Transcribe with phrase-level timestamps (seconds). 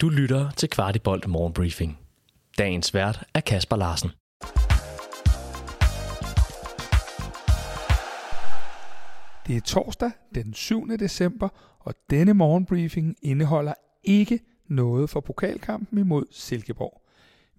[0.00, 1.98] Du lytter til Kvartibolt Morgenbriefing.
[2.58, 4.10] Dagens vært er Kasper Larsen.
[9.46, 10.86] Det er torsdag den 7.
[10.98, 11.48] december,
[11.78, 13.74] og denne morgenbriefing indeholder
[14.04, 17.02] ikke noget for pokalkampen imod Silkeborg.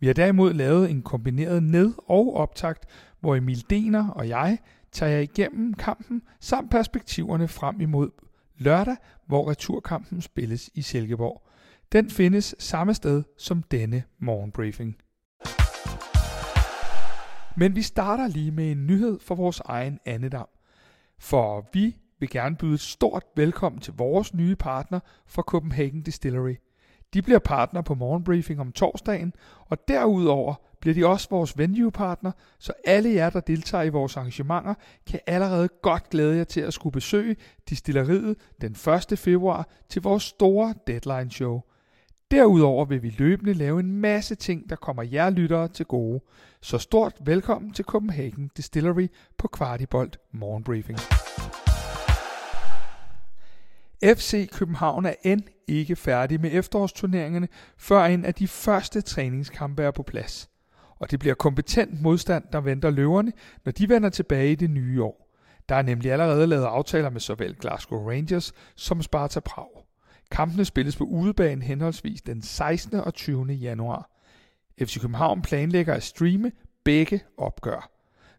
[0.00, 2.84] Vi har derimod lavet en kombineret ned- og optakt,
[3.20, 4.58] hvor Emil Dener og jeg
[4.92, 8.10] tager jer igennem kampen samt perspektiverne frem imod
[8.58, 8.96] lørdag,
[9.26, 11.47] hvor returkampen spilles i Silkeborg.
[11.92, 14.96] Den findes samme sted som denne morgenbriefing.
[17.56, 20.46] Men vi starter lige med en nyhed for vores egen andedam.
[21.18, 26.54] For vi vil gerne byde et stort velkommen til vores nye partner fra Copenhagen Distillery.
[27.14, 29.32] De bliver partner på morgenbriefing om torsdagen,
[29.66, 34.74] og derudover bliver de også vores venue-partner, så alle jer, der deltager i vores arrangementer,
[35.06, 37.36] kan allerede godt glæde jer til at skulle besøge
[37.68, 38.76] distilleriet den
[39.12, 39.18] 1.
[39.18, 41.62] februar til vores store deadline show.
[42.30, 46.20] Derudover vil vi løbende lave en masse ting, der kommer jer lyttere til gode.
[46.60, 49.06] Så stort velkommen til Copenhagen Distillery
[49.38, 50.98] på Kvartibolt Morgenbriefing.
[54.04, 59.90] FC København er end ikke færdig med efterårsturneringerne, før en af de første træningskampe er
[59.90, 60.50] på plads.
[60.98, 63.32] Og det bliver kompetent modstand, der venter løverne,
[63.64, 65.28] når de vender tilbage i det nye år.
[65.68, 69.87] Der er nemlig allerede lavet aftaler med såvel Glasgow Rangers som Sparta Prag.
[70.30, 72.94] Kampene spilles på udebane henholdsvis den 16.
[72.94, 73.52] og 20.
[73.52, 74.10] januar.
[74.82, 76.52] FC København planlægger at streame
[76.84, 77.90] begge opgør.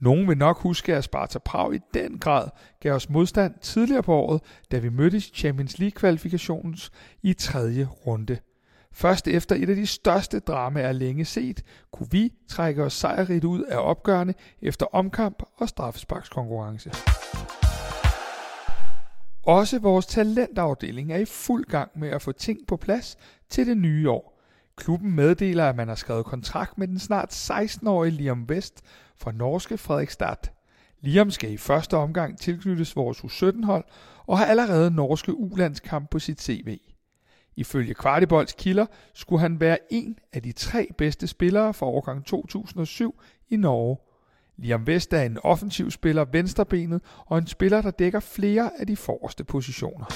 [0.00, 2.48] Nogen vil nok huske, at Sparta Prag i den grad
[2.80, 6.90] gav os modstand tidligere på året, da vi mødtes i Champions League-kvalifikationens
[7.22, 8.38] i tredje runde.
[8.92, 13.62] Først efter et af de største dramaer længe set, kunne vi trække os sejrigt ud
[13.62, 16.90] af opgørende efter omkamp og straffesparkskonkurrence.
[19.42, 23.16] Også vores talentafdeling er i fuld gang med at få ting på plads
[23.48, 24.40] til det nye år.
[24.76, 28.82] Klubben meddeler, at man har skrevet kontrakt med den snart 16-årige Liam West
[29.16, 30.36] fra norske Fredrikstad.
[31.00, 33.84] Liam skal i første omgang tilknyttes vores U17-hold
[34.26, 36.78] og har allerede norske ulandskamp på sit CV.
[37.56, 43.20] Ifølge Kvartibolds kilder skulle han være en af de tre bedste spillere fra årgang 2007
[43.48, 43.96] i Norge.
[44.62, 48.96] Liam West er en offensiv spiller venstrebenet og en spiller, der dækker flere af de
[48.96, 50.06] forreste positioner.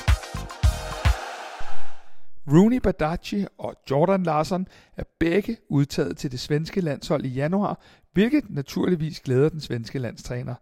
[2.53, 4.67] Rooney Badaci og Jordan Larsson
[4.97, 7.81] er begge udtaget til det svenske landshold i januar,
[8.13, 10.55] hvilket naturligvis glæder den svenske landstræner.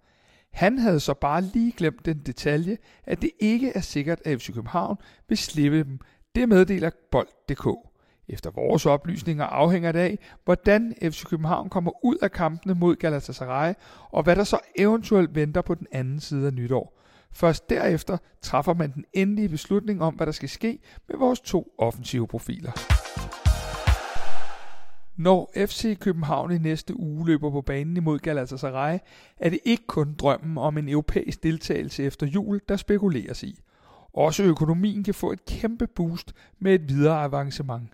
[0.52, 4.54] Han havde så bare lige glemt den detalje, at det ikke er sikkert, at FC
[4.54, 4.96] København
[5.28, 5.98] vil slippe dem.
[6.34, 7.91] Det meddeler Bold.dk.
[8.28, 13.74] Efter vores oplysninger afhænger det af, hvordan FC København kommer ud af kampene mod Galatasaray,
[14.10, 16.98] og hvad der så eventuelt venter på den anden side af nytår.
[17.32, 20.78] Først derefter træffer man den endelige beslutning om, hvad der skal ske
[21.08, 22.72] med vores to offensive profiler.
[25.16, 28.98] Når FC København i næste uge løber på banen imod Galatasaray,
[29.36, 33.60] er det ikke kun drømmen om en europæisk deltagelse efter jul, der spekuleres i.
[34.14, 37.88] Også økonomien kan få et kæmpe boost med et videre avancement.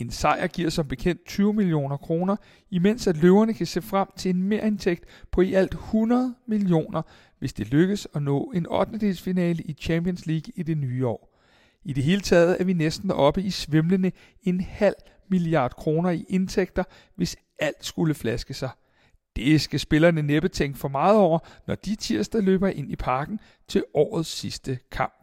[0.00, 2.36] En sejr giver som bekendt 20 millioner kroner,
[2.70, 7.02] imens at løverne kan se frem til en merindtægt på i alt 100 millioner,
[7.38, 9.14] hvis det lykkes at nå en 8.
[9.14, 11.38] finale i Champions League i det nye år.
[11.84, 14.12] I det hele taget er vi næsten oppe i svimlende
[14.42, 14.94] en halv
[15.28, 16.84] milliard kroner i indtægter,
[17.14, 18.70] hvis alt skulle flaske sig.
[19.36, 23.40] Det skal spillerne næppe tænke for meget over, når de tirsdag løber ind i parken
[23.68, 25.19] til årets sidste kamp.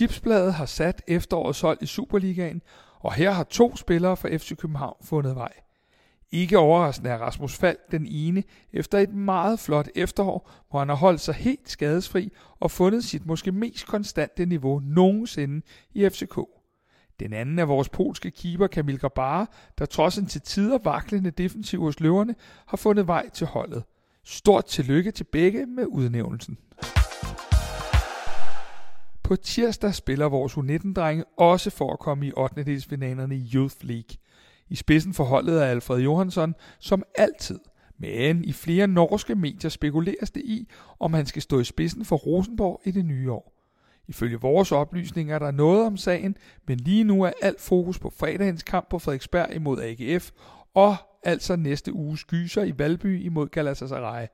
[0.00, 2.62] Chipsbladet har sat efterårets hold i Superligaen,
[3.00, 5.52] og her har to spillere fra FC København fundet vej.
[6.32, 10.96] Ikke overraskende er Rasmus Fald den ene efter et meget flot efterår, hvor han har
[10.96, 15.62] holdt sig helt skadesfri og fundet sit måske mest konstante niveau nogensinde
[15.94, 16.38] i FCK.
[17.20, 19.46] Den anden er vores polske keeper Kamil Grabara,
[19.78, 22.34] der trods en til tider vaklende defensiv hos løverne
[22.66, 23.82] har fundet vej til holdet.
[24.24, 26.58] Stort tillykke til begge med udnævnelsen.
[29.30, 32.64] På tirsdag spiller vores U19-drenge også for at komme i 8.
[33.34, 34.16] i Youth League.
[34.68, 37.58] I spidsen for holdet er Alfred Johansson som altid,
[37.98, 40.68] men i flere norske medier spekuleres det i,
[41.00, 43.52] om han skal stå i spidsen for Rosenborg i det nye år.
[44.08, 46.36] Ifølge vores oplysninger er der noget om sagen,
[46.68, 50.30] men lige nu er alt fokus på fredagens kamp på Frederiksberg imod AGF,
[50.74, 54.26] og altså næste uges gyser i Valby imod Galatasaray.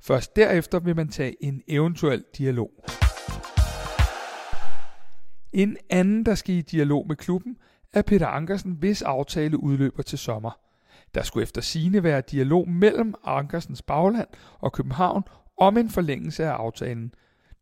[0.00, 2.99] Først derefter vil man tage en eventuel dialog.
[5.52, 7.56] En anden, der skal i dialog med klubben,
[7.92, 10.58] er Peter Ankersen, hvis aftale udløber til sommer.
[11.14, 15.22] Der skulle efter sine være dialog mellem Ankersens bagland og København
[15.58, 17.14] om en forlængelse af aftalen.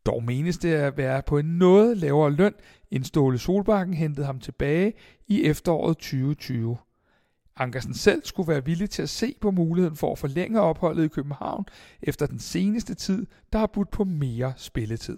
[0.05, 2.53] Dog menes det at være på en noget lavere løn,
[2.91, 4.93] end Ståle Solbakken hentede ham tilbage
[5.27, 6.77] i efteråret 2020.
[7.57, 11.07] Ankersen selv skulle være villig til at se på muligheden for at forlænge opholdet i
[11.07, 11.65] København
[12.01, 15.17] efter den seneste tid, der har budt på mere spilletid.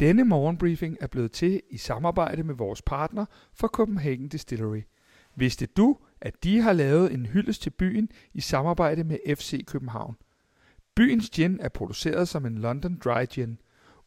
[0.00, 3.24] Denne morgenbriefing er blevet til i samarbejde med vores partner
[3.54, 4.82] fra Copenhagen Distillery.
[5.36, 10.16] Vidste du, at de har lavet en hyldest til byen i samarbejde med FC København?
[10.96, 13.58] Byens gin er produceret som en London Dry Gin.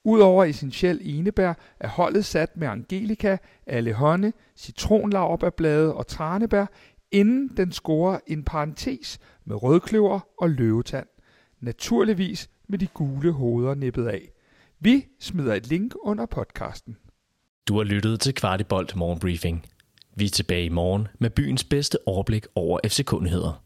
[0.04, 3.38] Udover essentiel enebær er holdet sat med angelika,
[3.68, 6.66] allehånde, citronlaverbærblade og tranebær,
[7.12, 11.08] inden den scorer en parentes med rødkløver og løvetand.
[11.60, 14.32] Naturligvis med de gule hoveder nippet af.
[14.84, 16.98] Vi smider et link under podcasten.
[17.68, 19.66] Du har lyttet til Kvartibolt Morgenbriefing.
[20.16, 23.64] Vi er tilbage i morgen med byens bedste overblik over FC-kundigheder.